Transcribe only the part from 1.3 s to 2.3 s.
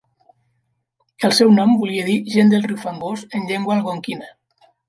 seu nom volia dir